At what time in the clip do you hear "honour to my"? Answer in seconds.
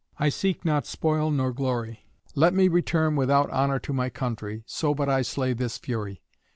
3.51-4.09